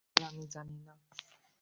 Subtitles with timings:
[0.09, 0.93] Sir, আমি জানি না।